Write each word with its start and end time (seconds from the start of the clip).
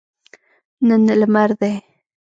نن 0.87 1.07
لمر 1.19 1.49
دی 1.59 1.73